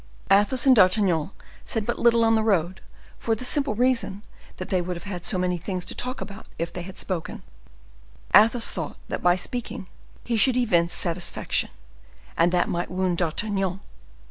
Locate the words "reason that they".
3.75-4.81